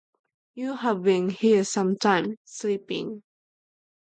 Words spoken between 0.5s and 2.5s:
You have been here some time—